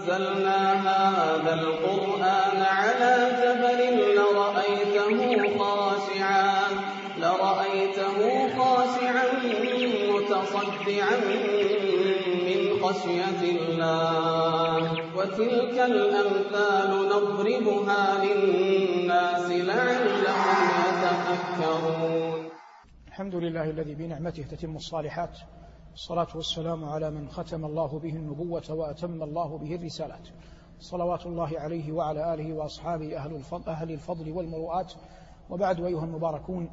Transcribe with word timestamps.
نزلنا 0.00 0.60
هذا 0.72 1.54
القرآن 1.54 2.62
على 2.62 3.14
جبل 3.40 3.80
لرأيته 4.16 5.18
خاشعا 8.58 9.26
متصدعا 10.10 11.16
من 12.46 12.60
خشية 12.82 13.42
الله. 13.56 14.82
وتلك 15.16 15.76
الأمثال 15.78 16.90
نضربها 17.12 18.24
للناس 18.24 19.46
لعلهم 19.50 20.68
يتفكرون. 20.88 22.40
الحمد 23.08 23.34
لله 23.34 23.70
الذي 23.70 23.94
بنعمته 23.94 24.42
تتم 24.42 24.76
الصالحات. 24.76 25.38
الصلاة 25.94 26.28
والسلام 26.34 26.84
على 26.84 27.10
من 27.10 27.28
ختم 27.28 27.64
الله 27.64 27.98
به 27.98 28.16
النبوة 28.16 28.62
وأتم 28.70 29.22
الله 29.22 29.58
به 29.58 29.74
الرسالات. 29.74 30.28
صلوات 30.80 31.26
الله 31.26 31.60
عليه 31.60 31.92
وعلى 31.92 32.34
آله 32.34 32.52
وأصحابه 32.54 33.16
أهل 33.16 33.34
الفضل, 33.34 33.68
أهل 33.68 33.90
الفضل 33.90 34.32
والمروءات. 34.32 34.92
وبعد 35.50 35.80
أيها 35.80 36.04
المباركون 36.04 36.70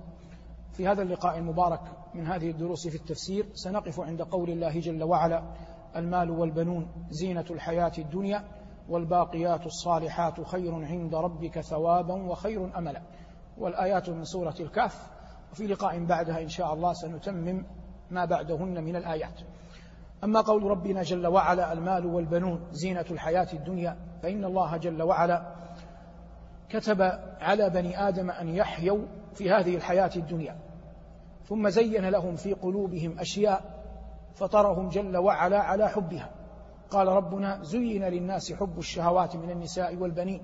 في 0.73 0.87
هذا 0.87 1.01
اللقاء 1.01 1.37
المبارك 1.37 1.81
من 2.13 2.27
هذه 2.27 2.49
الدروس 2.49 2.87
في 2.87 2.95
التفسير 2.95 3.45
سنقف 3.53 3.99
عند 3.99 4.21
قول 4.21 4.49
الله 4.49 4.79
جل 4.79 5.03
وعلا 5.03 5.43
المال 5.95 6.31
والبنون 6.31 6.87
زينة 7.09 7.45
الحياة 7.51 7.91
الدنيا 7.97 8.47
والباقيات 8.89 9.65
الصالحات 9.65 10.41
خير 10.41 10.73
عند 10.85 11.15
ربك 11.15 11.61
ثوابا 11.61 12.13
وخير 12.13 12.77
أملا. 12.77 13.01
والآيات 13.57 14.09
من 14.09 14.23
سورة 14.23 14.55
الكهف. 14.59 15.11
وفي 15.51 15.67
لقاء 15.67 16.05
بعدها 16.05 16.41
إن 16.41 16.49
شاء 16.49 16.73
الله 16.73 16.93
سنتمم 16.93 17.65
ما 18.11 18.25
بعدهن 18.25 18.83
من 18.83 18.95
الآيات. 18.95 19.41
أما 20.23 20.41
قول 20.41 20.63
ربنا 20.63 21.01
جل 21.01 21.27
وعلا 21.27 21.73
المال 21.73 22.05
والبنون 22.05 22.67
زينة 22.71 23.05
الحياة 23.11 23.47
الدنيا 23.53 23.97
فإن 24.23 24.45
الله 24.45 24.77
جل 24.77 25.01
وعلا 25.03 25.55
كتب 26.69 27.01
على 27.41 27.69
بني 27.69 28.07
آدم 28.07 28.31
أن 28.31 28.49
يحيوا 28.49 29.05
في 29.33 29.51
هذه 29.51 29.75
الحياة 29.75 30.11
الدنيا 30.15 30.55
ثم 31.45 31.69
زين 31.69 32.09
لهم 32.09 32.35
في 32.35 32.53
قلوبهم 32.53 33.19
أشياء 33.19 33.83
فطرهم 34.35 34.89
جل 34.89 35.17
وعلا 35.17 35.59
على 35.59 35.89
حبها. 35.89 36.29
قال 36.89 37.07
ربنا 37.07 37.63
زين 37.63 38.03
للناس 38.03 38.53
حب 38.53 38.79
الشهوات 38.79 39.35
من 39.35 39.49
النساء 39.49 39.95
والبنين 39.95 40.43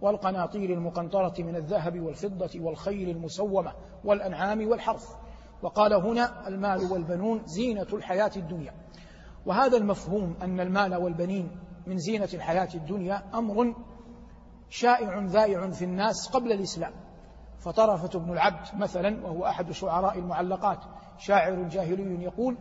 والقناطير 0.00 0.70
المقنطرة 0.70 1.34
من 1.38 1.56
الذهب 1.56 2.00
والفضة 2.00 2.60
والخيل 2.60 3.08
المسومة 3.08 3.72
والأنعام 4.04 4.68
والحرث. 4.68 5.21
وقال 5.62 5.92
هنا 5.92 6.48
المال 6.48 6.92
والبنون 6.92 7.42
زينة 7.46 7.86
الحياة 7.92 8.30
الدنيا. 8.36 8.72
وهذا 9.46 9.76
المفهوم 9.76 10.36
أن 10.42 10.60
المال 10.60 10.94
والبنين 10.94 11.50
من 11.86 11.98
زينة 11.98 12.28
الحياة 12.34 12.68
الدنيا 12.74 13.22
أمر 13.34 13.74
شائع 14.68 15.18
ذائع 15.18 15.70
في 15.70 15.84
الناس 15.84 16.28
قبل 16.28 16.52
الإسلام. 16.52 16.92
فطرفة 17.58 18.18
بن 18.18 18.32
العبد 18.32 18.66
مثلا 18.74 19.26
وهو 19.26 19.46
أحد 19.46 19.70
شعراء 19.70 20.18
المعلقات 20.18 20.78
شاعر 21.18 21.62
جاهلي 21.62 22.24
يقول 22.24 22.56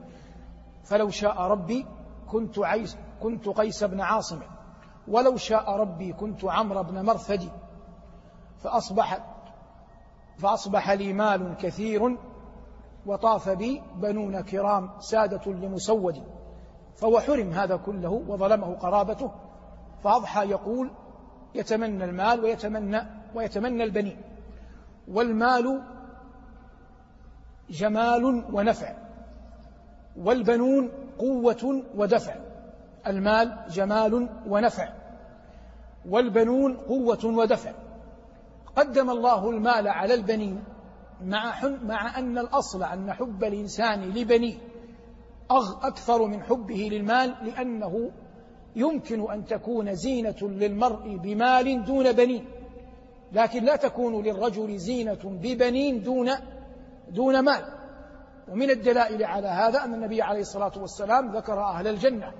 فلو 0.83 1.09
شاء 1.09 1.41
ربي 1.41 1.85
كنت, 2.27 2.59
عيس 2.59 2.97
كنت 3.21 3.49
قيس 3.49 3.83
بن 3.83 4.01
عاصم 4.01 4.39
ولو 5.07 5.37
شاء 5.37 5.69
ربي 5.69 6.13
كنت 6.13 6.45
عمرو 6.45 6.83
بن 6.83 7.05
مرثد 7.05 7.49
فأصبح 8.57 9.19
فأصبح 10.37 10.91
لي 10.91 11.13
مال 11.13 11.55
كثير 11.57 12.17
وطاف 13.05 13.49
بي 13.49 13.81
بنون 13.95 14.41
كرام 14.41 14.89
سادة 14.99 15.51
لمسود 15.51 16.23
فهو 16.95 17.19
حرم 17.19 17.51
هذا 17.51 17.75
كله 17.75 18.09
وظلمه 18.27 18.75
قرابته 18.75 19.31
فأضحى 20.03 20.49
يقول 20.49 20.91
يتمنى 21.55 22.03
المال 22.03 22.43
ويتمنى 22.43 23.01
ويتمنى 23.35 23.83
البنين. 23.83 24.17
والمال 25.07 25.81
جمال 27.69 28.43
ونفع 28.53 28.93
والبنون 30.17 30.89
قوة 31.19 31.83
ودفع 31.95 32.35
المال 33.07 33.57
جمال 33.69 34.29
ونفع 34.47 34.89
والبنون 36.09 36.77
قوة 36.77 37.25
ودفع. 37.25 37.71
قدم 38.75 39.09
الله 39.09 39.49
المال 39.49 39.87
على 39.87 40.13
البنين 40.13 40.63
مع, 41.25 41.61
مع 41.83 42.19
أن 42.19 42.37
الأصل 42.37 42.83
أن 42.83 43.13
حب 43.13 43.43
الإنسان 43.43 44.01
لبنيه 44.01 44.57
أكثر 45.81 46.25
من 46.25 46.43
حبه 46.43 46.89
للمال 46.91 47.35
لأنه 47.41 48.11
يمكن 48.75 49.31
أن 49.31 49.45
تكون 49.45 49.95
زينة 49.95 50.37
للمرء 50.41 51.17
بمال 51.17 51.85
دون 51.85 52.11
بنين 52.11 52.45
لكن 53.31 53.63
لا 53.63 53.75
تكون 53.75 54.23
للرجل 54.23 54.77
زينة 54.77 55.19
ببنين 55.23 56.03
دون 56.03 56.29
دون 57.09 57.39
مال. 57.39 57.65
ومن 58.47 58.69
الدلائل 58.69 59.23
على 59.23 59.47
هذا 59.47 59.83
أن 59.83 59.93
النبي 59.93 60.21
عليه 60.21 60.39
الصلاة 60.41 60.71
والسلام 60.77 61.35
ذكر 61.35 61.63
أهل 61.63 61.87
الجنة. 61.87 62.33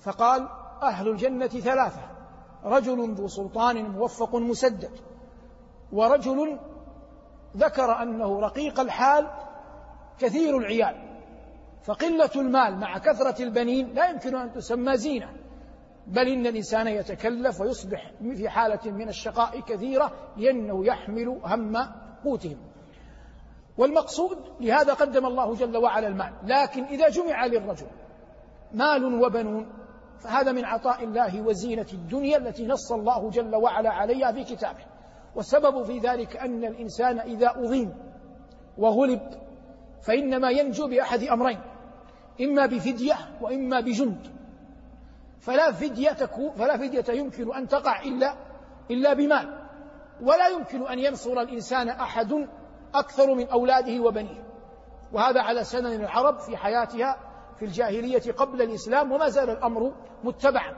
فقال 0.00 0.48
أهل 0.82 1.08
الجنة 1.08 1.46
ثلاثة 1.46 2.00
رجل 2.64 3.14
ذو 3.14 3.28
سلطان 3.28 3.90
موفق 3.90 4.36
مسدد 4.36 4.90
ورجل 5.92 6.58
ذكر 7.56 8.02
أنه 8.02 8.40
رقيق 8.40 8.80
الحال 8.80 9.26
كثير 10.18 10.58
العيال 10.58 11.08
فقلة 11.82 12.30
المال 12.36 12.76
مع 12.76 12.98
كثرة 12.98 13.42
البنين 13.42 13.94
لا 13.94 14.10
يمكن 14.10 14.36
أن 14.36 14.52
تسمى 14.52 14.96
زينة 14.96 15.32
بل 16.06 16.28
إن 16.28 16.46
الإنسان 16.46 16.88
يتكلف 16.88 17.60
ويصبح 17.60 18.12
في 18.36 18.48
حالة 18.48 18.90
من 18.92 19.08
الشقاء 19.08 19.60
كثيرة 19.60 20.12
لأنه 20.36 20.86
يحمل 20.86 21.28
هم 21.44 21.76
قوتهم. 22.24 22.58
والمقصود 23.78 24.38
لهذا 24.60 24.94
قدم 24.94 25.26
الله 25.26 25.54
جل 25.54 25.76
وعلا 25.76 26.08
المال 26.08 26.32
لكن 26.44 26.84
إذا 26.84 27.08
جمع 27.08 27.46
للرجل 27.46 27.86
مال 28.72 29.22
وبنون 29.22 29.72
فهذا 30.18 30.52
من 30.52 30.64
عطاء 30.64 31.04
الله 31.04 31.40
وزينة 31.40 31.86
الدنيا 31.92 32.36
التي 32.36 32.66
نص 32.66 32.92
الله 32.92 33.30
جل 33.30 33.56
وعلا 33.56 33.90
عليها 33.90 34.32
في 34.32 34.44
كتابه. 34.44 34.84
والسبب 35.38 35.82
في 35.82 35.98
ذلك 35.98 36.36
أن 36.36 36.64
الإنسان 36.64 37.18
إذا 37.18 37.52
أظيم 37.56 37.94
وغلب 38.78 39.20
فإنما 40.02 40.50
ينجو 40.50 40.88
بأحد 40.88 41.22
أمرين 41.22 41.60
إما 42.40 42.66
بفدية 42.66 43.14
وإما 43.40 43.80
بجند. 43.80 44.26
فلا 45.40 45.72
فدية 45.72 46.10
تكون 46.10 46.50
فلا 46.50 46.76
فدية 46.76 47.04
يمكن 47.08 47.54
أن 47.54 47.68
تقع 47.68 48.02
إلا 48.02 48.34
إلا 48.90 49.14
بمال. 49.14 49.58
ولا 50.22 50.48
يمكن 50.48 50.86
أن 50.86 50.98
ينصر 50.98 51.40
الإنسان 51.40 51.88
أحد 51.88 52.48
أكثر 52.94 53.34
من 53.34 53.48
أولاده 53.48 54.02
وبنيه. 54.02 54.44
وهذا 55.12 55.40
على 55.40 55.64
سنن 55.64 56.00
العرب 56.00 56.38
في 56.38 56.56
حياتها 56.56 57.16
في 57.56 57.64
الجاهلية 57.64 58.32
قبل 58.32 58.62
الإسلام 58.62 59.12
وما 59.12 59.28
زال 59.28 59.50
الأمر 59.50 59.92
متبعا. 60.24 60.76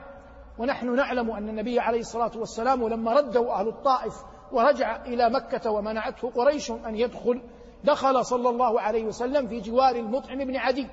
ونحن 0.57 0.95
نعلم 0.95 1.31
أن 1.31 1.49
النبي 1.49 1.79
عليه 1.79 1.99
الصلاة 1.99 2.31
والسلام 2.35 2.87
لما 2.87 3.13
ردوا 3.13 3.53
أهل 3.53 3.67
الطائف 3.67 4.13
ورجع 4.53 5.05
إلى 5.05 5.29
مكة 5.29 5.71
ومنعته 5.71 6.29
قريش 6.29 6.71
أن 6.71 6.95
يدخل. 6.95 7.41
دخل 7.83 8.25
صلى 8.25 8.49
الله 8.49 8.81
عليه 8.81 9.03
وسلم 9.05 9.47
في 9.47 9.59
جوار 9.59 9.95
المطعم 9.95 10.37
بن 10.37 10.55
عدي. 10.55 10.87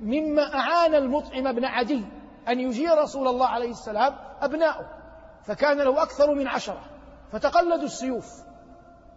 مما 0.00 0.54
أعان 0.54 0.94
المطعم 0.94 1.52
بن 1.52 1.64
عدي 1.64 2.04
أن 2.48 2.60
يجير 2.60 2.98
رسول 2.98 3.28
الله 3.28 3.46
عليه 3.46 3.70
السلام 3.70 4.14
أبناؤه 4.40 4.86
فكان 5.42 5.78
له 5.78 6.02
أكثر 6.02 6.34
من 6.34 6.48
عشرة. 6.48 6.80
فتقلدوا 7.32 7.84
السيوف 7.84 8.26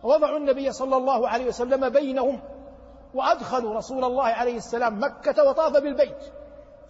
ووضعوا 0.04 0.38
النبي 0.38 0.72
صلى 0.72 0.98
الله 0.98 1.30
عليه 1.30 1.46
وسلم 1.48 1.90
بينهم 1.90 2.40
وأدخلوا 3.14 3.76
رسول 3.76 4.04
الله 4.04 4.24
عليه 4.24 4.58
السلام 4.58 5.04
مكة 5.04 5.44
وطاف 5.50 5.74
بالبيت. 5.74 6.24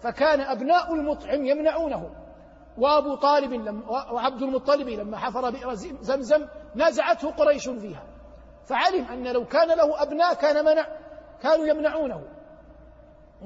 فكان 0.00 0.40
أبناء 0.40 0.94
المطعم 0.94 1.46
يمنعونه. 1.46 2.10
وأبو 2.78 3.14
طالب 3.14 3.52
لما 3.52 4.12
وعبد 4.12 4.42
المطلب 4.42 4.88
لما 4.88 5.18
حفر 5.18 5.50
بئر 5.50 5.74
زمزم 6.00 6.46
نازعته 6.74 7.30
قريش 7.30 7.68
فيها. 7.68 8.02
فعلم 8.64 9.04
أن 9.04 9.32
لو 9.32 9.44
كان 9.44 9.68
له 9.68 10.02
أبناء 10.02 10.34
كان 10.34 10.64
منع 10.64 10.86
كانوا 11.42 11.66
يمنعونه. 11.66 12.22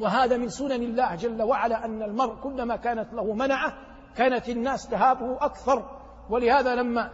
وهذا 0.01 0.37
من 0.37 0.49
سنن 0.49 0.83
الله 0.83 1.15
جل 1.15 1.43
وعلا 1.43 1.85
أن 1.85 2.03
المرء 2.03 2.41
كلما 2.43 2.77
كانت 2.77 3.15
له 3.15 3.35
منعة 3.35 3.73
كانت 4.17 4.49
الناس 4.49 4.89
تهابه 4.89 5.37
أكثر. 5.41 5.99
ولهذا 6.31 6.75
لما 6.75 7.11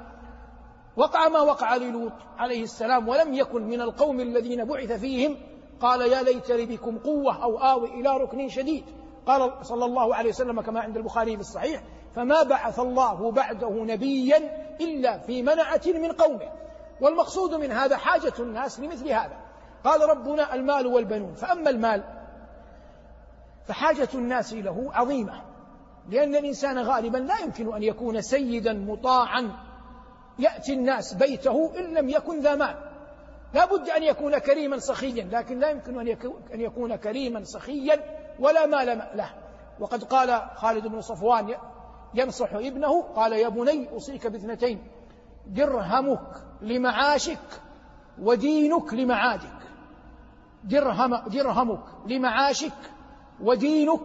وقع 0.97 1.29
ما 1.29 1.41
وقع 1.41 1.77
للوط 1.77 2.13
عليه 2.39 2.63
السلام 2.63 3.09
ولم 3.09 3.35
يكن 3.35 3.63
من 3.63 3.81
القوم 3.81 4.21
الذين 4.21 4.65
بعث 4.65 4.93
فيهم 4.93 5.37
قال 5.81 6.01
يا 6.01 6.23
ليت 6.23 6.51
لي 6.51 6.67
بكم 6.67 6.99
قوة 6.99 7.43
أو 7.43 7.59
آوي 7.59 7.89
إلى 8.01 8.17
ركن 8.17 8.49
شديد. 8.49 8.85
قال 9.27 9.67
صلى 9.67 9.85
الله 9.85 10.15
عليه 10.15 10.29
وسلم 10.29 10.61
كما 10.61 10.81
عند 10.81 10.97
البخاري 10.97 11.35
في 11.35 11.41
الصحيح 11.41 11.83
فما 12.15 12.43
بعث 12.43 12.81
الله 12.81 13.31
بعده 13.33 13.71
نبيا 13.71 14.37
إلا 14.81 15.19
في 15.19 15.43
منعة 15.43 15.81
من 15.87 16.13
قومه. 16.13 16.53
والمقصود 17.01 17.55
من 17.55 17.73
هذا 17.73 17.97
حاجة 17.97 18.33
الناس 18.39 18.81
لمثل 18.81 19.09
هذا. 19.09 19.37
قال 19.85 20.11
ربنا 20.11 20.55
المال 20.55 20.87
والبنون. 20.87 21.35
فأما 21.35 21.71
المال 21.71 22.05
فحاجة 23.67 24.09
الناس 24.15 24.53
له 24.53 24.91
عظيمة. 24.93 25.43
لأن 26.09 26.37
الإنسان 26.37 26.79
غالبا 26.79 27.19
لا 27.19 27.39
يمكن 27.39 27.75
أن 27.75 27.83
يكون 27.83 28.23
سيدا 28.23 28.73
مطاعا 28.73 29.51
يأتي 30.39 30.73
الناس 30.73 31.15
بيته 31.15 31.73
إن 31.79 31.95
لم 31.95 32.09
يكن 32.09 32.41
ذا 32.41 32.55
مال. 32.55 32.75
لا 33.55 33.65
بد 33.65 33.89
أن 33.89 34.03
يكون 34.03 34.39
كريما 34.39 34.79
سخيا. 34.79 35.29
لكن 35.33 35.59
لا 35.59 35.71
يمكن 35.71 36.01
أن 36.55 36.61
يكون 36.61 36.97
كريما 36.97 37.45
سخيا 37.45 38.01
ولا 38.39 38.67
مال 38.67 39.09
له. 39.15 39.31
وقد 39.81 40.05
قال 40.05 40.43
خالد 40.55 40.87
بن 40.87 41.01
صفوان 41.01 41.55
ينصح 42.15 42.55
ابنه 42.55 43.03
قال 43.03 43.33
يا 43.33 43.49
بني 43.49 43.91
أوصيك 43.91 44.27
باثنتين 44.27 44.79
درهمك 45.47 46.45
لمعاشك 46.63 47.61
ودينك 48.23 48.95
لمعادك. 48.95 49.59
درهم 50.65 51.17
درهمك 51.17 51.83
لمعاشك 52.07 52.73
ودينك 53.41 54.01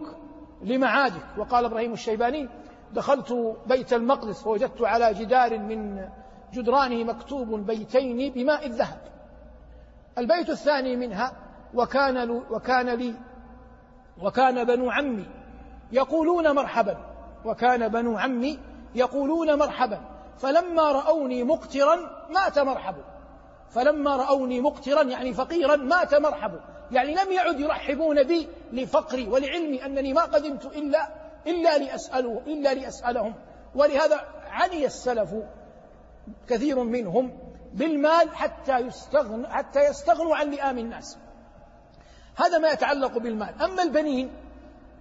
لمعادك. 0.62 1.24
وقال 1.38 1.64
إبراهيم 1.64 1.92
الشيباني 1.92 2.48
دخلت 2.92 3.56
بيت 3.66 3.92
المقدس 3.92 4.42
فوجدت 4.42 4.82
على 4.82 5.14
جدار 5.14 5.58
من 5.58 6.08
جدرانه 6.52 7.04
مكتوب 7.04 7.66
بيتين 7.66 8.32
بماء 8.32 8.66
الذهب. 8.66 9.00
البيت 10.18 10.50
الثاني 10.50 10.96
منها 10.96 11.32
وكان 11.74 12.30
وكان 12.30 12.88
لي 12.90 13.14
وكان 14.22 14.64
بنو 14.64 14.90
عمي 14.90 15.26
يقولون 15.92 16.54
مرحبا. 16.54 17.09
وكان 17.44 17.88
بنو 17.88 18.18
عمي 18.18 18.58
يقولون 18.94 19.58
مرحبا 19.58 20.00
فلما 20.38 20.92
رأوني 20.92 21.44
مقترا 21.44 21.96
مات 22.30 22.58
مرحب. 22.58 22.94
فلما 23.70 24.16
رأوني 24.16 24.60
مقترا 24.60 25.02
يعني 25.02 25.34
فقيرا 25.34 25.76
مات 25.76 26.14
مرحب. 26.14 26.60
يعني 26.92 27.14
لم 27.14 27.32
يعد 27.32 27.60
يرحبون 27.60 28.22
بي 28.22 28.48
لفقري 28.72 29.28
ولعلمي 29.28 29.84
أنني 29.84 30.12
ما 30.12 30.22
قدمت 30.22 30.66
إلا 30.66 31.08
إلا 31.46 31.78
لأسأله 31.78 32.42
إلا 32.46 32.74
لأسألهم. 32.74 33.34
ولهذا 33.74 34.20
عني 34.50 34.86
السلف 34.86 35.34
كثير 36.48 36.82
منهم 36.82 37.38
بالمال 37.74 38.36
حتى 38.36 38.78
يستغن 38.78 39.46
حتى 39.46 39.84
يستغنوا 39.84 40.36
عن 40.36 40.50
لئام 40.50 40.78
الناس. 40.78 41.18
هذا 42.36 42.58
ما 42.58 42.70
يتعلق 42.70 43.18
بالمال. 43.18 43.62
أما 43.62 43.82
البنين 43.82 44.30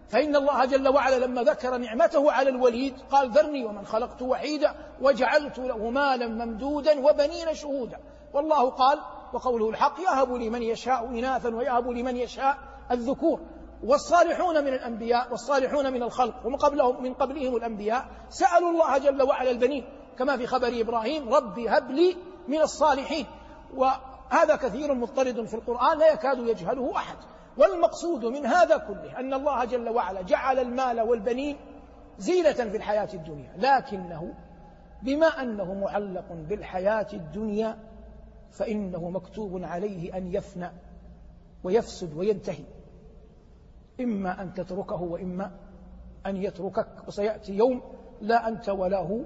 فإن 0.09 0.35
الله 0.35 0.65
جل 0.65 0.88
وعلا 0.88 1.25
لما 1.25 1.44
ذكر 1.44 1.77
نعمته 1.77 2.31
على 2.31 2.50
الوليد 2.50 2.94
قال 3.11 3.29
ذرني 3.29 3.65
ومن 3.65 3.85
خلقت 3.85 4.21
وحيدا 4.21 4.75
وجعلت 5.01 5.59
له 5.59 5.89
مالا 5.89 6.27
ممدودا 6.27 7.09
وبنين 7.09 7.53
شهودا. 7.53 8.00
والله 8.33 8.69
قال 8.69 9.00
وقوله 9.33 9.69
الحق 9.69 10.00
يهب 10.00 10.33
لمن 10.33 10.61
يشاء 10.61 11.06
إناثا 11.06 11.56
ويهب 11.56 11.89
لمن 11.89 12.17
يشاء 12.17 12.57
الذكور. 12.91 13.39
والصالحون 13.83 14.63
من 14.63 14.73
الأنبياء 14.73 15.31
والصالحون 15.31 15.94
من 15.94 16.03
الخلق 16.03 16.45
ومن 16.45 16.56
قبلهم 16.56 17.03
من 17.03 17.13
قبلهم 17.13 17.56
الأنبياء 17.56 18.07
سألوا 18.29 18.69
الله 18.69 18.97
جل 18.97 19.23
وعلا 19.23 19.51
البنين. 19.51 19.85
كما 20.17 20.38
في 20.38 20.47
خبر 20.47 20.81
إبراهيم 20.81 21.33
ربي 21.33 21.69
هب 21.69 21.91
لي 21.91 22.17
من 22.47 22.61
الصالحين. 22.61 23.25
وهذا 23.75 24.56
كثير 24.56 24.94
مضطرد 24.94 25.45
في 25.45 25.53
القرآن 25.53 25.97
لا 25.97 26.13
يكاد 26.13 26.39
يجهله 26.39 26.95
أحد. 26.95 27.17
والمقصود 27.57 28.25
من 28.25 28.46
هذا 28.46 28.78
كله 28.78 29.19
أن 29.19 29.34
الله 29.34 29.66
جل 29.66 29.90
وعلا 29.90 30.22
جعل 30.22 30.60
المال 30.60 31.01
والبنين 31.01 31.57
زينة 32.18 32.54
في 32.54 32.78
الحياة 32.78 33.10
الدنيا 33.13 33.54
لكنه 33.57 34.34
بما 35.04 35.28
أنه 35.28 35.74
معلق 35.74 36.34
بالحياة 36.34 37.07
الدنيا 37.13 37.80
فإنه 38.51 39.10
مكتوب 39.10 39.63
عليه 39.63 40.18
أن 40.18 40.34
يفنى 40.34 40.72
ويفسد 41.63 42.13
وينتهي. 42.13 42.63
إما 44.00 44.42
أن 44.42 44.54
تتركه 44.54 45.02
وإما 45.02 45.52
أن 46.25 46.38
يتركك 46.38 47.07
وسيأتي 47.07 47.54
يوم 47.54 47.81
لا 48.22 48.48
أنت 48.48 48.69
ولا 48.69 48.98
هو 48.98 49.19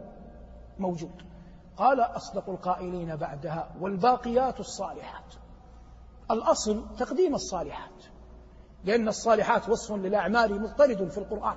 موجود. 0.79 1.21
قال 1.77 1.99
أصدق 1.99 2.49
القائلين 2.49 3.15
بعدها 3.15 3.75
والباقيات 3.79 4.59
الصالحات. 4.59 5.33
الأصل 6.31 6.95
تقديم 6.97 7.35
الصالحات. 7.35 8.12
لأن 8.83 9.07
الصالحات 9.07 9.69
وصف 9.69 9.95
للأعمال 9.95 10.61
مضطرد 10.61 11.09
في 11.09 11.17
القرآن 11.17 11.55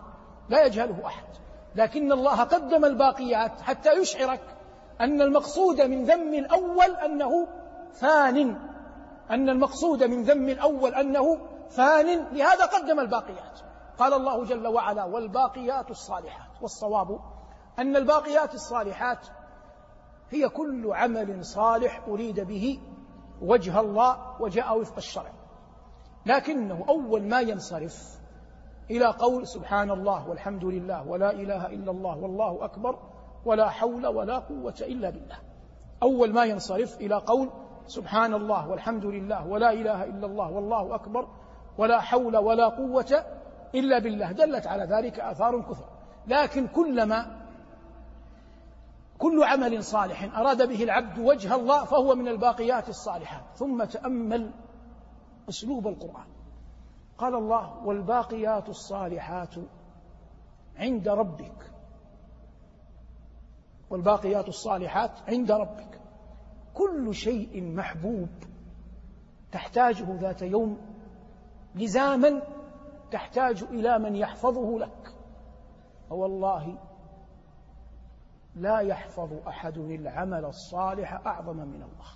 لا 0.48 0.66
يجهله 0.66 1.06
أحد. 1.06 1.24
لكن 1.74 2.12
الله 2.12 2.42
قدم 2.42 2.84
الباقيات 2.84 3.60
حتى 3.60 3.92
يشعرك 3.92 4.40
أن 5.00 5.22
المقصود 5.22 5.80
من 5.80 6.04
ذم 6.04 6.34
الأول 6.34 6.90
أنه 6.90 7.48
فان 7.92 8.56
أن 9.30 9.48
المقصود 9.48 10.04
من 10.04 10.22
ذم 10.22 10.48
الأول 10.48 10.94
أنه 10.94 11.38
فان. 11.70 12.26
لهذا 12.32 12.64
قدم 12.64 13.00
الباقيات. 13.00 13.60
قال 13.98 14.12
الله 14.12 14.44
جل 14.44 14.66
وعلا 14.66 15.04
والباقيات 15.04 15.90
الصالحات 15.90 16.62
والصواب 16.62 17.20
أن 17.78 17.96
الباقيات 17.96 18.54
الصالحات 18.54 19.26
هي 20.30 20.48
كل 20.48 20.92
عمل 20.92 21.44
صالح 21.44 22.04
أريد 22.08 22.40
به 22.40 22.80
وجه 23.42 23.80
الله 23.80 24.40
وجاء 24.40 24.78
وفق 24.78 24.96
الشرع. 24.96 25.32
لكنه 26.26 26.84
أول 26.88 27.22
ما 27.22 27.40
ينصرف 27.40 28.20
إلى 28.90 29.06
قول 29.06 29.46
سبحان 29.46 29.90
الله 29.90 30.28
والحمد 30.28 30.64
لله 30.64 31.08
ولا 31.08 31.30
إله 31.30 31.66
إلا 31.66 31.90
الله 31.90 32.18
والله 32.18 32.64
أكبر 32.64 32.98
ولا 33.44 33.68
حول 33.68 34.06
ولا 34.06 34.38
قوة 34.38 34.74
إلا 34.80 35.10
بالله. 35.10 35.38
أول 36.02 36.32
ما 36.32 36.44
ينصرف 36.44 37.00
إلى 37.00 37.14
قول 37.14 37.50
سبحان 37.86 38.34
الله 38.34 38.68
والحمد 38.68 39.04
لله 39.06 39.46
ولا 39.46 39.72
إله 39.72 40.04
إلا 40.04 40.26
الله 40.26 40.50
والله 40.50 40.94
أكبر 40.94 41.28
ولا 41.78 42.00
حول 42.00 42.36
ولا 42.36 42.68
قوة 42.68 43.24
إلا 43.74 43.98
بالله. 43.98 44.32
دلت 44.32 44.66
على 44.66 44.84
ذلك 44.84 45.20
آثار 45.20 45.62
كثر. 45.62 45.88
لكن 46.26 46.66
كلما 46.66 47.46
كل 49.18 49.44
عمل 49.44 49.84
صالح 49.84 50.38
أراد 50.38 50.68
به 50.68 50.84
العبد 50.84 51.18
وجه 51.18 51.54
الله 51.54 51.84
فهو 51.84 52.14
من 52.14 52.28
الباقيات 52.28 52.88
الصالحات. 52.88 53.44
ثم 53.56 53.84
تأمل 53.84 54.50
أسلوب 55.48 55.86
القرآن. 55.86 56.26
قال 57.18 57.34
الله 57.34 57.86
والباقيات 57.86 58.68
الصالحات 58.68 59.54
عند 60.76 61.08
ربك. 61.08 61.72
والباقيات 63.90 64.48
الصالحات 64.48 65.10
عند 65.28 65.50
ربك. 65.50 66.00
كل 66.74 67.14
شيء 67.14 67.62
محبوب 67.62 68.28
تحتاجه 69.52 70.16
ذات 70.20 70.42
يوم 70.42 70.78
لزاما 71.74 72.42
تحتاج 73.10 73.62
إلى 73.62 73.98
من 73.98 74.16
يحفظه 74.16 74.78
لك. 74.78 75.14
فوالله 76.08 76.78
لا 78.54 78.78
يحفظ 78.78 79.32
أحد 79.48 79.78
العمل 79.78 80.44
الصالح 80.44 81.12
أعظم 81.26 81.56
من 81.56 81.82
الله. 81.82 82.10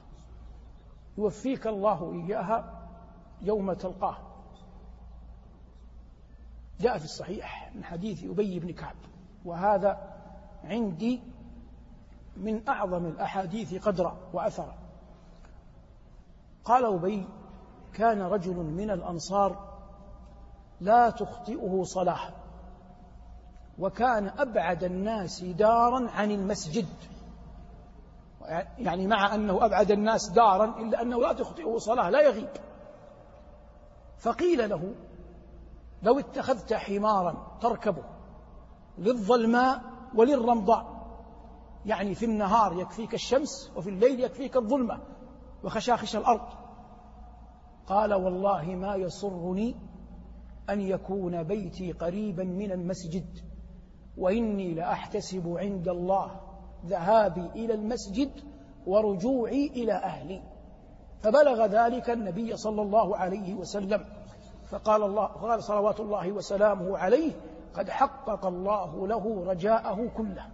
يوفيك 1.18 1.66
الله 1.66 2.12
إياها. 2.12 2.79
يوم 3.42 3.72
تلقاه. 3.72 4.16
جاء 6.80 6.98
في 6.98 7.04
الصحيح 7.04 7.72
من 7.74 7.84
حديث 7.84 8.24
أبي 8.24 8.60
بن 8.60 8.72
كعب 8.72 8.96
وهذا 9.44 9.98
عندي 10.64 11.20
من 12.36 12.68
أعظم 12.68 13.06
الأحاديث 13.06 13.74
قدرا 13.86 14.16
وأثرا. 14.32 14.74
قال 16.64 16.84
أبي 16.84 17.26
كان 17.94 18.22
رجل 18.22 18.56
من 18.56 18.90
الأنصار 18.90 19.70
لا 20.80 21.10
تخطئه 21.10 21.82
صلاة 21.84 22.32
وكان 23.78 24.28
أبعد 24.28 24.84
الناس 24.84 25.44
دارا 25.44 26.10
عن 26.10 26.30
المسجد. 26.30 26.88
يعني 28.78 29.06
مع 29.06 29.34
أنه 29.34 29.66
أبعد 29.66 29.90
الناس 29.90 30.30
دارا 30.30 30.64
إلا 30.64 31.02
أنه 31.02 31.20
لا 31.20 31.32
تخطئه 31.32 31.78
صلاة 31.78 32.10
لا 32.10 32.20
يغيب. 32.20 32.48
فقيل 34.20 34.70
له 34.70 34.94
لو 36.02 36.18
اتخذت 36.18 36.72
حمارا 36.72 37.58
تركبه 37.60 38.02
للظلماء 38.98 39.82
وللرمضاء 40.14 41.00
يعني 41.86 42.14
في 42.14 42.24
النهار 42.24 42.80
يكفيك 42.80 43.14
الشمس 43.14 43.72
وفي 43.76 43.90
الليل 43.90 44.20
يكفيك 44.20 44.56
الظلمة 44.56 45.00
وخشاخش 45.64 46.16
الأرض. 46.16 46.48
قال 47.86 48.14
والله 48.14 48.64
ما 48.64 48.94
يسرني 48.94 49.76
أن 50.70 50.80
يكون 50.80 51.42
بيتي 51.42 51.92
قريبا 51.92 52.44
من 52.44 52.72
المسجد 52.72 53.38
وإني 54.16 54.74
لأحتسب 54.74 55.54
عند 55.58 55.88
الله 55.88 56.40
ذهابي 56.86 57.46
إلى 57.46 57.74
المسجد 57.74 58.30
ورجوعي 58.86 59.66
إلى 59.66 59.92
أهلي. 59.92 60.42
فبلغ 61.20 61.66
ذلك 61.66 62.10
النبي 62.10 62.56
صلى 62.56 62.82
الله 62.82 63.16
عليه 63.16 63.54
وسلم. 63.54 64.04
فقال 64.66 65.02
الله 65.02 65.26
قال 65.26 65.62
صلوات 65.62 66.00
الله 66.00 66.32
وسلامه 66.32 66.98
عليه 66.98 67.32
قد 67.74 67.90
حقق 67.90 68.46
الله 68.46 69.06
له 69.06 69.44
رجاءه 69.44 70.08
كله. 70.16 70.46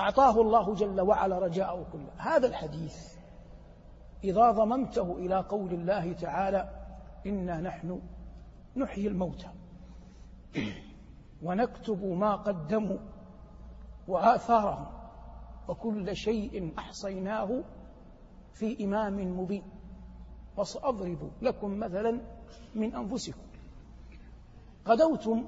أعطاه 0.00 0.40
الله 0.40 0.74
جل 0.74 1.00
وعلا 1.00 1.38
رجاءه 1.38 1.86
كله. 1.92 2.10
هذا 2.16 2.46
الحديث 2.46 2.96
إذا 4.24 4.50
ضممته 4.50 5.16
إلى 5.18 5.40
قول 5.40 5.72
الله 5.72 6.12
تعالى 6.12 6.70
إنا 7.26 7.60
نحن 7.60 8.00
نحيي 8.76 9.08
الموتى. 9.08 9.48
ونكتب 11.42 12.04
ما 12.04 12.36
قدموا 12.36 12.98
وآثارهم. 14.08 14.86
وكل 15.68 16.16
شيء 16.16 16.72
أحصيناه 16.78 17.64
في 18.52 18.84
إمام 18.84 19.40
مبين. 19.40 19.62
وسأضرب 20.56 21.30
لكم 21.42 21.78
مثلا 21.78 22.20
من 22.74 22.94
أنفسكم. 22.94 23.48
غدوتم 24.88 25.44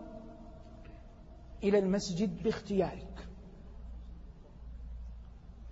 إلى 1.62 1.78
المسجد 1.78 2.42
باختيارك. 2.42 3.28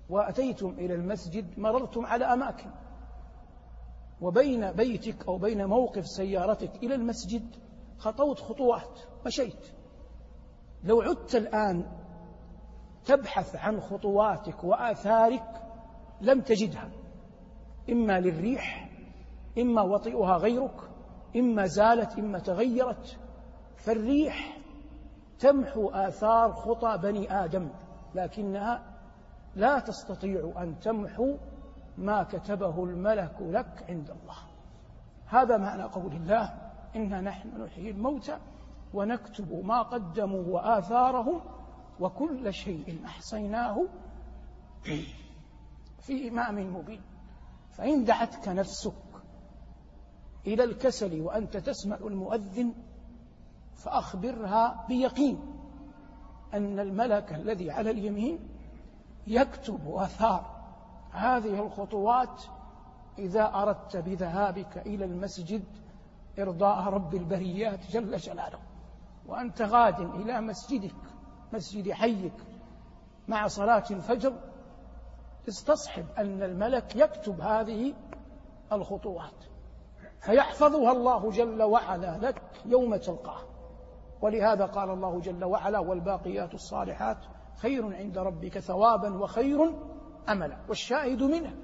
وأتيتم 0.08 0.70
إلى 0.70 0.94
المسجد 0.94 1.58
مررتم 1.58 2.06
على 2.06 2.24
أماكن. 2.24 2.70
وبين 4.20 4.72
بيتك 4.72 5.28
أو 5.28 5.38
بين 5.38 5.66
موقف 5.66 6.06
سيارتك 6.06 6.76
إلى 6.76 6.94
المسجد 6.94 7.56
خطوت 7.98 8.40
خطوات 8.40 9.00
مشيت. 9.26 9.66
لو 10.84 11.00
عدت 11.00 11.34
الآن 11.36 11.98
تبحث 13.04 13.56
عن 13.56 13.80
خطواتك 13.80 14.64
وآثارك 14.64 15.62
لم 16.20 16.40
تجدها. 16.40 16.90
إما 17.90 18.20
للريح 18.20 18.90
إما 19.58 19.82
وطئها 19.82 20.36
غيرك 20.36 20.90
إما 21.36 21.66
زالت 21.66 22.18
إما 22.18 22.38
تغيرت. 22.38 23.18
فالريح 23.76 24.58
تمحو 25.38 25.90
آثار 25.90 26.52
خطى 26.52 26.98
بني 27.02 27.44
آدم 27.44 27.68
لكنها 28.14 28.82
لا 29.56 29.78
تستطيع 29.78 30.52
أن 30.56 30.78
تمحو 30.78 31.36
ما 31.98 32.22
كتبه 32.22 32.84
الملك 32.84 33.36
لك 33.40 33.84
عند 33.88 34.10
الله. 34.10 34.36
هذا 35.26 35.56
معنى 35.56 35.82
قول 35.82 36.12
الله 36.12 36.54
إنا 36.96 37.20
نحن 37.20 37.62
نحيي 37.62 37.90
الموتى 37.90 38.38
ونكتب 38.94 39.64
ما 39.64 39.82
قدموا 39.82 40.44
وآثارهم 40.46 41.40
وكل 42.00 42.52
شيء 42.54 43.00
أحصيناه 43.04 43.86
في 46.00 46.28
إمام 46.28 46.76
مبين. 46.76 47.00
فإن 47.78 48.04
دعتك 48.04 48.48
نفسك 48.48 48.92
إلى 50.46 50.64
الكسل 50.64 51.20
وأنت 51.20 51.56
تسمع 51.56 51.96
المؤذن 51.96 52.74
فأخبرها 53.74 54.84
بيقين 54.88 55.40
أن 56.54 56.78
الملك 56.78 57.34
الذي 57.34 57.70
على 57.70 57.90
اليمين 57.90 58.38
يكتب 59.26 59.94
آثار. 59.94 60.58
هذه 61.12 61.62
الخطوات 61.66 62.42
إذا 63.18 63.54
أردت 63.54 63.96
بذهابك 63.96 64.78
إلى 64.78 65.04
المسجد 65.04 65.64
إرضاء 66.38 66.84
رب 66.84 67.14
البريات 67.14 67.90
جل 67.90 68.16
جلاله. 68.16 68.58
وأنت 69.26 69.62
غاد 69.62 70.00
إلى 70.00 70.40
مسجدك 70.40 70.94
مسجد 71.52 71.92
حيك 71.92 72.32
مع 73.28 73.46
صلاة 73.46 73.84
الفجر 73.90 74.32
استصحب 75.48 76.06
أن 76.18 76.42
الملك 76.42 76.96
يكتب 76.96 77.40
هذه 77.40 77.94
الخطوات. 78.72 79.44
فيحفظها 80.20 80.92
الله 80.92 81.30
جل 81.30 81.62
وعلا 81.62 82.18
لك 82.22 82.42
يوم 82.66 82.96
تلقاه. 82.96 83.40
ولهذا 84.22 84.66
قال 84.66 84.90
الله 84.90 85.20
جل 85.20 85.44
وعلا 85.44 85.78
والباقيات 85.78 86.54
الصالحات 86.54 87.18
خير 87.56 87.96
عند 87.96 88.18
ربك 88.18 88.58
ثوابا 88.58 89.18
وخير 89.18 89.74
املا. 90.28 90.56
والشاهد 90.68 91.22
منه 91.22 91.54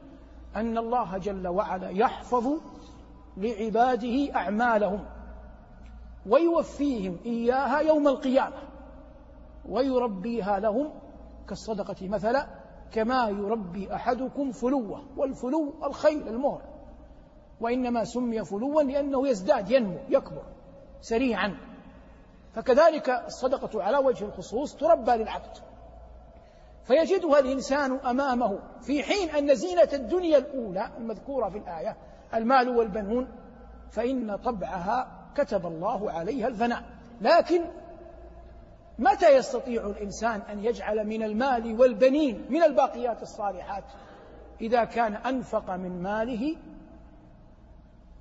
أن 0.56 0.78
الله 0.78 1.18
جل 1.18 1.48
وعلا 1.48 1.88
يحفظ 1.88 2.46
لعباده 3.36 4.34
أعمالهم 4.34 5.06
ويوفيهم 6.26 7.18
إياها 7.26 7.78
يوم 7.78 8.08
القيامة. 8.08 8.56
ويربيها 9.68 10.58
لهم 10.58 10.92
كالصدقة 11.48 12.08
مثلا 12.08 12.63
كما 12.94 13.28
يربي 13.28 13.94
أحدكم 13.94 14.52
فلوة 14.52 15.04
والفلو 15.16 15.74
الخيل 15.84 16.28
المهر. 16.28 16.62
وإنما 17.60 18.04
سمي 18.04 18.44
فلوا 18.44 18.82
لأنه 18.82 19.28
يزداد 19.28 19.70
ينمو 19.70 19.98
يكبر 20.08 20.42
سريعا. 21.00 21.56
فكذلك 22.52 23.10
الصدقة 23.10 23.82
على 23.82 23.98
وجه 23.98 24.24
الخصوص 24.24 24.76
تربى 24.76 25.12
للعبد. 25.12 25.56
فيجدها 26.84 27.38
الإنسان 27.38 27.92
أمامه 27.92 28.58
في 28.80 29.02
حين 29.02 29.30
أن 29.30 29.54
زينة 29.54 29.88
الدنيا 29.92 30.38
الأولى 30.38 30.90
المذكورة 30.98 31.48
في 31.48 31.58
الآية 31.58 31.96
المال 32.34 32.68
والبنون 32.68 33.28
فإن 33.90 34.36
طبعها 34.36 35.28
كتب 35.36 35.66
الله 35.66 36.10
عليها 36.10 36.48
الفناء. 36.48 36.82
لكن 37.20 37.64
متى 38.98 39.36
يستطيع 39.36 39.86
الإنسان 39.86 40.40
أن 40.40 40.64
يجعل 40.64 41.06
من 41.06 41.22
المال 41.22 41.80
والبنين 41.80 42.46
من 42.50 42.62
الباقيات 42.62 43.22
الصالحات 43.22 43.84
إذا 44.60 44.84
كان 44.84 45.14
أنفق 45.14 45.70
من 45.70 46.02
ماله 46.02 46.56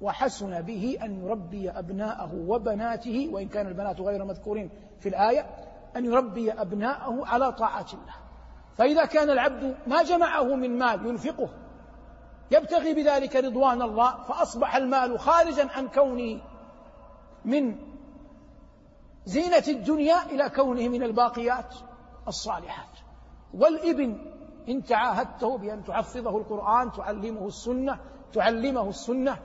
وحسن 0.02 0.62
به 0.62 0.98
أن 1.04 1.26
يربي 1.26 1.70
أبناءه 1.70 2.34
وبناته 2.48 3.30
وإن 3.32 3.48
كان 3.48 3.68
البنات 3.68 4.02
غير 4.02 4.26
مذكورين 4.26 4.70
في 5.00 5.10
الآية 5.10 5.46
أن 5.96 6.06
يربي 6.06 6.52
أبناءه 6.52 7.26
على 7.26 7.52
طاعة 7.52 7.86
الله. 7.94 8.16
فإذا 8.78 9.06
كان 9.06 9.30
العبد 9.30 9.76
ما 9.88 10.04
جمعه 10.04 10.56
من 10.56 10.78
مال 10.78 11.06
ينفقه 11.06 11.50
يبتغي 12.52 12.94
بذلك 12.94 13.36
رضوان 13.36 13.82
الله 13.82 14.24
فأصبح 14.24 14.76
المال 14.76 15.20
خارجا 15.20 15.68
عن 15.72 15.88
كونه 15.88 16.42
من 17.46 17.76
زينة 19.26 19.64
الدنيا 19.68 20.24
إلى 20.24 20.50
كونه 20.50 20.88
من 20.88 21.04
الباقيات 21.04 21.76
الصالحات. 22.28 23.00
والإبن 23.54 24.18
إن 24.70 24.84
تعاهدته 24.84 25.58
بأن 25.58 25.84
تحفظه 25.84 26.38
القرآن 26.38 26.92
تعلمه 26.92 27.48
السنة 27.48 28.00
تعلمه 28.34 28.90
السنة 28.90 29.38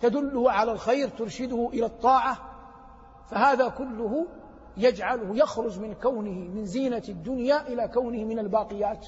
تدله 0.00 0.50
على 0.50 0.72
الخير 0.72 1.08
ترشده 1.08 1.68
إلى 1.72 1.86
الطاعة 1.86 2.36
فهذا 3.26 3.68
كله 3.68 4.26
يجعله 4.76 5.36
يخرج 5.36 5.78
من 5.78 5.94
كونه 5.94 6.30
من 6.30 6.66
زينة 6.66 7.02
الدنيا 7.08 7.68
إلى 7.68 7.88
كونه 7.88 8.24
من 8.24 8.38
الباقيات 8.38 9.06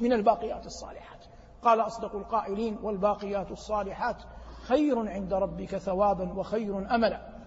من 0.00 0.12
الباقيات 0.12 0.66
الصالحات. 0.66 1.24
قال 1.62 1.80
أصدق 1.80 2.14
القائلين 2.14 2.78
والباقيات 2.82 3.50
الصالحات 3.50 4.16
خير 4.62 5.08
عند 5.08 5.32
ربك 5.34 5.76
ثوابا 5.76 6.32
وخير 6.32 6.94
أملا. 6.94 7.37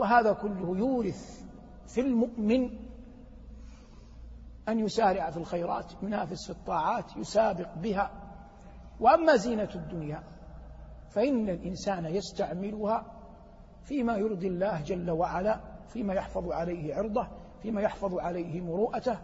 وهذا 0.00 0.32
كله 0.32 0.76
يورث 0.76 1.44
في 1.86 2.00
المؤمن 2.00 2.70
أن 4.68 4.78
يسارع 4.78 5.30
في 5.30 5.36
الخيرات 5.36 5.92
ينافس 6.02 6.44
في 6.46 6.58
الطاعات 6.58 7.16
يسابق 7.16 7.74
بها. 7.74 8.10
وأما 9.00 9.36
زينة 9.36 9.68
الدنيا 9.74 10.22
فإن 11.10 11.48
الإنسان 11.48 12.04
يستعملها 12.04 13.04
فيما 13.84 14.16
يرضي 14.16 14.46
الله 14.46 14.82
جل 14.82 15.10
وعلا 15.10 15.60
فيما 15.88 16.14
يحفظ 16.14 16.52
عليه 16.52 16.94
عرضه 16.94 17.28
فيما 17.62 17.82
يحفظ 17.82 18.18
عليه 18.18 18.60
مروءته 18.60 19.18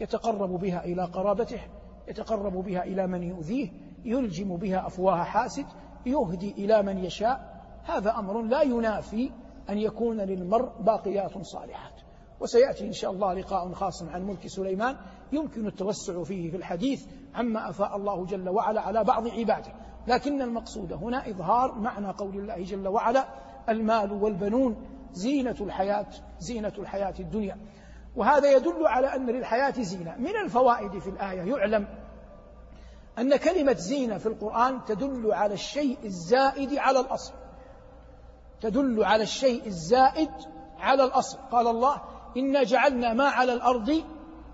يتقرب 0.00 0.50
بها 0.50 0.84
إلى 0.84 1.04
قرابته 1.04 1.60
يتقرب 2.08 2.52
بها 2.52 2.84
إلى 2.84 3.06
من 3.06 3.22
يؤذيه 3.22 3.70
يلجم 4.04 4.56
بها 4.56 4.86
أفواه 4.86 5.24
حاسد 5.24 5.66
يهدي 6.06 6.50
إلى 6.50 6.82
من 6.82 6.98
يشاء. 7.04 7.56
هذا 7.84 8.10
أمر 8.18 8.42
لا 8.42 8.62
ينافي 8.62 9.32
أن 9.70 9.78
يكون 9.78 10.20
للمرء 10.20 10.82
باقيات 10.82 11.38
صالحات. 11.42 11.92
وسيأتي 12.40 12.86
إن 12.86 12.92
شاء 12.92 13.10
الله 13.10 13.34
لقاء 13.34 13.72
خاص 13.72 14.02
عن 14.02 14.26
ملك 14.26 14.46
سليمان. 14.46 14.96
يمكن 15.32 15.66
التوسع 15.66 16.22
فيه 16.22 16.50
في 16.50 16.56
الحديث 16.56 17.06
عما 17.34 17.70
أفاء 17.70 17.96
الله 17.96 18.26
جل 18.26 18.48
وعلا 18.48 18.80
على 18.80 19.04
بعض 19.04 19.28
عباده. 19.28 19.72
لكن 20.06 20.42
المقصود 20.42 20.92
هنا 20.92 21.30
إظهار 21.30 21.74
معنى 21.74 22.10
قول 22.10 22.36
الله 22.38 22.64
جل 22.64 22.88
وعلا 22.88 23.28
المال 23.68 24.12
والبنون 24.12 24.76
زينة 25.12 25.56
الحياة 25.60 26.06
زينة 26.38 26.72
الحياة 26.78 27.14
الدنيا. 27.20 27.58
وهذا 28.16 28.52
يدل 28.52 28.86
على 28.86 29.06
أن 29.06 29.26
للحياة 29.26 29.82
زينة. 29.82 30.16
من 30.18 30.36
الفوائد 30.44 30.98
في 30.98 31.10
الآية 31.10 31.42
يعلم 31.42 31.88
أن 33.18 33.36
كلمة 33.36 33.72
زينة 33.72 34.18
في 34.18 34.26
القرآن 34.26 34.84
تدل 34.84 35.32
على 35.32 35.54
الشيء 35.54 35.98
الزائد 36.04 36.78
على 36.78 37.00
الأصل. 37.00 37.32
تدل 38.60 39.04
على 39.04 39.22
الشيء 39.22 39.66
الزائد 39.66 40.30
على 40.78 41.04
الأصل. 41.04 41.38
قال 41.52 41.66
الله 41.66 42.02
إنا 42.36 42.62
جعلنا 42.62 43.12
ما 43.12 43.28
على 43.28 43.52
الأرض 43.52 44.04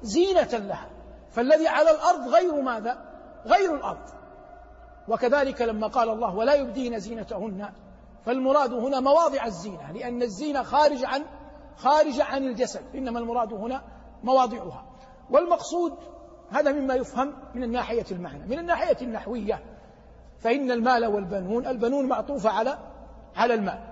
زينة 0.02 0.52
لها 0.52 0.90
فالذي 1.30 1.68
على 1.68 1.90
الأرض 1.90 2.28
غير 2.28 2.62
ماذا؟ 2.62 3.04
غير 3.46 3.74
الأرض. 3.74 4.08
وكذلك 5.08 5.62
لما 5.62 5.86
قال 5.86 6.08
الله 6.08 6.36
ولا 6.36 6.54
يبدين 6.54 6.98
زينتهن 6.98 7.72
فالمراد 8.24 8.72
هنا 8.72 9.00
مواضع 9.00 9.44
الزينة 9.44 9.92
لأن 9.92 10.22
الزينة 10.22 10.62
خارج 10.62 11.04
عن 11.04 11.24
خارج 11.76 12.20
عن 12.20 12.44
الجسد 12.44 12.82
إنما 12.94 13.18
المراد 13.18 13.52
هنا 13.52 13.82
مواضعها. 14.22 14.84
والمقصود 15.30 15.92
هذا 16.50 16.72
مما 16.72 16.94
يفهم 16.94 17.34
من 17.54 17.62
الناحية 17.62 18.04
المعنى 18.10 18.46
من 18.46 18.58
الناحية 18.58 18.96
النحوية 19.02 19.64
فإن 20.38 20.70
المال 20.70 21.06
والبنون 21.06 21.66
البنون 21.66 22.08
معطوفة 22.08 22.50
على 22.50 22.78
على 23.36 23.54
المال. 23.54 23.91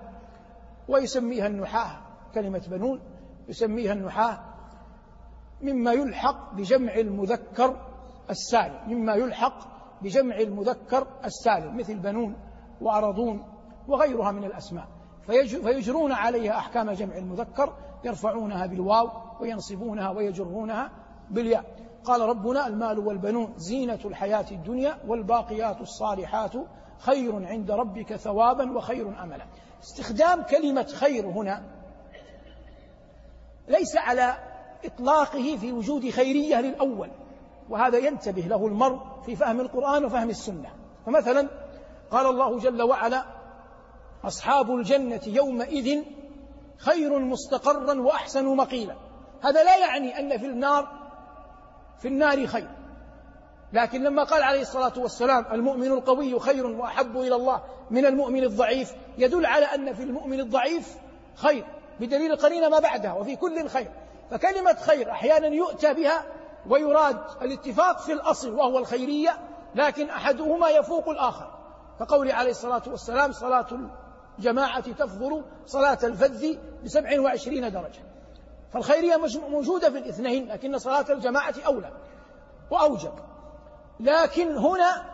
ويسميها 0.91 1.47
النحاة 1.47 2.01
كلمة 2.33 2.63
بنون 2.67 3.01
يسميها 3.47 3.93
النحاة 3.93 4.39
مما 5.61 5.91
يلحق 5.91 6.53
بجمع 6.53 6.95
المذكر 6.95 7.77
السالم 8.29 8.79
مما 8.87 9.13
يلحق 9.13 9.71
بجمع 10.01 10.37
المذكر 10.37 11.07
السالم 11.25 11.77
مثل 11.77 11.99
بنون 11.99 12.35
وأرضون 12.81 13.43
وغيرها 13.87 14.31
من 14.31 14.43
الأسماء. 14.43 14.87
فيجرون 15.63 16.11
عليها 16.11 16.57
أحكام 16.57 16.91
جمع 16.91 17.17
المذكر 17.17 17.73
يرفعونها 18.05 18.65
بالواو 18.65 19.09
وينصبونها 19.41 20.09
ويجرونها 20.09 20.91
بالياء. 21.29 21.65
قال 22.03 22.21
ربنا 22.21 22.67
المال 22.67 22.99
والبنون 22.99 23.53
زينة 23.57 23.99
الحياة 24.05 24.45
الدنيا 24.51 24.97
والباقيات 25.07 25.81
الصالحات 25.81 26.51
خير 27.01 27.47
عند 27.47 27.71
ربك 27.71 28.15
ثوابا 28.15 28.71
وخير 28.71 29.23
أملا. 29.23 29.45
استخدام 29.83 30.43
كلمة 30.43 30.83
خير 30.83 31.25
هنا 31.25 31.63
ليس 33.67 33.97
على 33.97 34.37
إطلاقه 34.85 35.57
في 35.57 35.71
وجود 35.71 36.09
خيرية 36.09 36.61
للأول 36.61 37.09
وهذا 37.69 37.97
ينتبه 37.97 38.41
له 38.41 38.67
المرء 38.67 38.99
في 39.25 39.35
فهم 39.35 39.59
القرآن 39.61 40.05
وفهم 40.05 40.29
السنة. 40.29 40.69
فمثلا 41.05 41.47
قال 42.11 42.25
الله 42.25 42.59
جل 42.59 42.81
وعلا 42.81 43.25
أصحاب 44.23 44.71
الجنة 44.75 45.21
يومئذ 45.27 46.03
خير 46.77 47.19
مستقرا 47.19 48.01
وأحسن 48.01 48.55
مقيلا. 48.55 48.95
هذا 49.41 49.63
لا 49.63 49.77
يعني 49.77 50.19
أن 50.19 50.37
في 50.37 50.45
النار 50.45 50.87
في 51.99 52.07
النار 52.07 52.47
خير. 52.47 52.80
لكن 53.73 54.03
لما 54.03 54.23
قال 54.23 54.43
عليه 54.43 54.61
الصلاة 54.61 54.93
والسلام 54.97 55.45
المؤمن 55.51 55.87
القوي 55.87 56.39
خير 56.39 56.65
وأحب 56.65 57.17
إلى 57.17 57.35
الله 57.35 57.61
من 57.91 58.05
المؤمن 58.05 58.43
الضعيف 58.43 58.93
يدل 59.17 59.45
على 59.45 59.65
أن 59.65 59.93
في 59.93 60.03
المؤمن 60.03 60.39
الضعيف 60.39 60.97
خير 61.35 61.65
بدليل 61.99 62.31
القرينة 62.31 62.69
ما 62.69 62.79
بعدها 62.79 63.13
وفي 63.13 63.35
كل 63.35 63.67
خير. 63.67 63.91
فكلمة 64.31 64.73
خير 64.73 65.11
أحيانا 65.11 65.47
يؤتى 65.47 65.93
بها 65.93 66.25
ويراد 66.69 67.17
الاتفاق 67.41 67.99
في 67.99 68.13
الأصل 68.13 68.53
وهو 68.53 68.77
الخيرية 68.77 69.37
لكن 69.75 70.09
أحدهما 70.09 70.69
يفوق 70.69 71.09
الآخر. 71.09 71.51
كقول 71.99 72.31
عليه 72.31 72.51
الصلاة 72.51 72.83
والسلام 72.87 73.31
صلاة 73.31 73.67
الجماعة 74.39 74.91
تفضل 74.91 75.43
صلاة 75.65 75.99
الفذ 76.03 76.57
بسبع 76.83 77.21
وعشرين 77.21 77.71
درجة. 77.71 78.01
فالخيرية 78.73 79.15
موجودة 79.49 79.89
في 79.89 79.97
الاثنين 79.97 80.51
لكن 80.51 80.77
صلاة 80.77 81.05
الجماعة 81.09 81.55
أولى 81.65 81.91
وأوجب. 82.71 83.30
لكن 84.01 84.57
هنا 84.57 85.05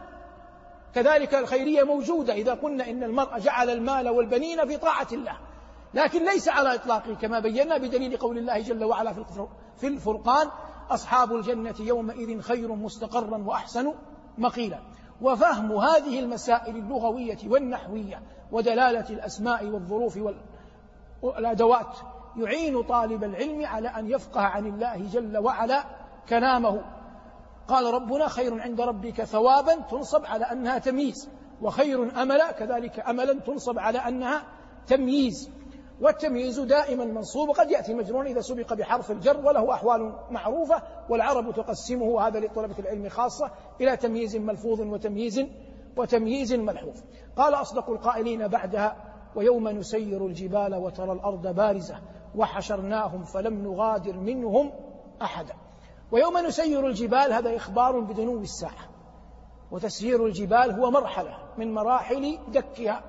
كذلك 0.95 1.35
الخيرية 1.35 1.83
موجودة. 1.83 2.33
إذا 2.33 2.53
قلنا 2.53 2.89
إن 2.89 3.03
المرء 3.03 3.39
جعل 3.39 3.69
المال 3.69 4.09
والبنين 4.09 4.67
في 4.67 4.77
طاعة 4.77 5.07
الله 5.11 5.37
لكن 5.93 6.25
ليس 6.25 6.49
على 6.49 6.75
إطلاقه 6.75 7.13
كما 7.13 7.39
بينا 7.39 7.77
بدليل 7.77 8.17
قول 8.17 8.37
الله 8.37 8.61
جل 8.61 8.83
وعلا 8.83 9.13
في 9.77 9.87
الفرقان 9.87 10.47
أصحاب 10.89 11.35
الجنة 11.35 11.75
يومئذ 11.79 12.41
خير 12.41 12.75
مستقرا 12.75 13.37
وأحسن 13.37 13.93
مقيلا. 14.37 14.79
وفهم 15.21 15.71
هذه 15.71 16.19
المسائل 16.19 16.75
اللغوية 16.75 17.37
والنحوية 17.45 18.21
ودلالة 18.51 19.09
الأسماء 19.09 19.65
والظروف 19.65 20.19
والأدوات 21.21 21.97
يعين 22.37 22.83
طالب 22.83 23.23
العلم 23.23 23.65
على 23.65 23.87
أن 23.87 24.09
يفقه 24.09 24.41
عن 24.41 24.65
الله 24.65 25.09
جل 25.13 25.37
وعلا 25.37 25.83
كلامه. 26.29 26.96
قال 27.67 27.93
ربنا 27.93 28.27
خير 28.27 28.61
عند 28.61 28.81
ربك 28.81 29.23
ثوابا 29.23 29.75
تنصب 29.75 30.25
على 30.25 30.45
أنها 30.45 30.77
تمييز 30.77 31.29
وخير 31.61 32.21
أملا 32.21 32.51
كذلك 32.51 32.99
أملا 32.99 33.39
تنصب 33.39 33.79
على 33.79 33.97
أنها 33.97 34.43
تمييز. 34.87 35.49
والتمييز 36.01 36.59
دائما 36.59 37.05
منصوب 37.05 37.49
وقد 37.49 37.71
يأتي 37.71 37.93
مجرون 37.93 38.27
إذا 38.27 38.41
سبق 38.41 38.73
بحرف 38.73 39.11
الجر 39.11 39.37
وله 39.45 39.73
أحوال 39.73 40.13
معروفة 40.31 40.83
والعرب 41.09 41.53
تقسمه 41.53 42.27
هذا 42.27 42.39
لطلبة 42.39 42.75
العلم 42.79 43.09
خاصة 43.09 43.51
إلى 43.81 43.97
تمييز 43.97 44.35
ملفوظ 44.35 44.81
وتمييز 44.81 45.45
وتمييز 45.97 46.53
ملحوظ. 46.53 46.95
قال 47.37 47.53
أصدق 47.53 47.89
القائلين 47.89 48.47
بعدها 48.47 48.95
ويوم 49.35 49.67
نسير 49.67 50.25
الجبال 50.25 50.75
وترى 50.75 51.11
الأرض 51.11 51.47
بارزة 51.47 51.95
وحشرناهم 52.35 53.23
فلم 53.23 53.63
نغادر 53.63 54.17
منهم 54.17 54.71
أحدا. 55.21 55.53
ويوم 56.11 56.37
نسير 56.37 56.87
الجبال 56.87 57.33
هذا 57.33 57.55
إخبار 57.55 57.99
بدنو 57.99 58.37
الساعة 58.37 58.89
وتسيير 59.71 60.25
الجبال 60.25 60.71
هو 60.71 60.91
مرحلة 60.91 61.37
من 61.57 61.73
مراحل 61.73 62.39
دكها 62.47 63.03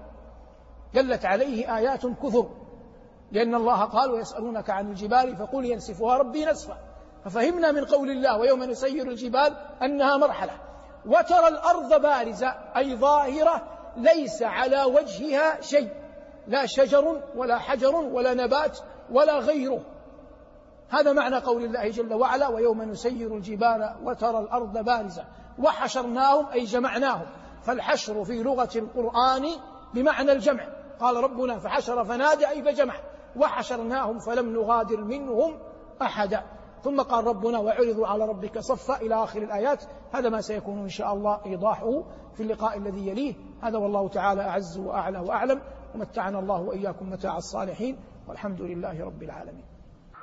دلت 0.95 1.25
عليه 1.25 1.77
آيات 1.77 2.07
كثر 2.07 2.49
لأن 3.33 3.55
الله 3.55 3.85
قال 3.85 4.11
ويسألونك 4.11 4.71
عن 4.71 4.91
الجبال 4.91 5.37
فقل 5.37 5.65
ينسفها 5.65 6.17
ربي 6.17 6.45
نسفا 6.45 6.79
ففهمنا 7.25 7.73
من 7.73 7.85
قول 7.85 8.11
الله 8.11 8.39
ويوم 8.39 8.65
نسير 8.65 9.09
الجبال 9.09 9.57
أنها 9.83 10.17
مرحلة 10.17 10.53
وترى 11.07 11.49
الأرض 11.49 12.03
بارزة 12.03 12.49
أي 12.77 12.97
ظاهرة 12.97 13.63
ليس 13.97 14.43
على 14.43 14.85
وجهها 14.85 15.61
شيء 15.61 15.91
لا 16.47 16.67
شجر 16.67 17.23
ولا 17.37 17.59
حجر 17.59 17.95
ولا 17.95 18.35
نبات 18.35 18.79
ولا 19.11 19.39
غيره 19.39 19.81
هذا 20.91 21.13
معنى 21.13 21.37
قول 21.37 21.65
الله 21.65 21.91
جل 21.91 22.15
وعلا 22.15 22.49
ويوم 22.49 22.83
نسير 22.83 23.37
الجبال 23.37 23.97
وترى 24.05 24.39
الأرض 24.39 24.85
بارزة 24.85 25.25
وحشرناهم 25.59 26.47
أي 26.47 26.65
جمعناهم. 26.65 27.27
فالحشر 27.63 28.25
في 28.25 28.43
لغة 28.43 28.71
القرآن 28.77 29.47
بمعنى 29.95 30.33
الجمع. 30.33 30.67
قال 31.01 31.17
ربنا 31.17 31.59
فحشر 31.59 32.05
فنادى 32.05 32.49
أي 32.49 32.63
فجمع. 32.63 32.95
وحشرناهم 33.37 34.19
فلم 34.19 34.53
نغادر 34.53 35.05
منهم 35.05 35.59
أحدا. 36.03 36.43
ثم 36.83 37.01
قال 37.01 37.25
ربنا 37.25 37.59
وعرضوا 37.59 38.07
على 38.07 38.25
ربك 38.25 38.59
صفا 38.59 38.97
إلى 38.97 39.15
آخر 39.15 39.43
الآيات. 39.43 39.85
هذا 40.13 40.29
ما 40.29 40.41
سيكون 40.41 40.79
إن 40.79 40.89
شاء 40.89 41.15
الله 41.15 41.41
إيضاحه 41.47 42.03
في 42.35 42.43
اللقاء 42.43 42.79
الذي 42.79 43.09
يليه. 43.09 43.35
هذا 43.63 43.79
والله 43.79 44.09
تعالى 44.09 44.43
أعز 44.43 44.79
وأعلى 44.79 45.19
وأعلم. 45.19 45.61
ومتعنا 45.95 46.39
الله 46.39 46.61
وإياكم 46.61 47.11
متاع 47.11 47.37
الصالحين. 47.37 47.99
والحمد 48.29 48.63
لله 48.63 49.05
رب 49.05 49.23
العالمين. 49.23 49.78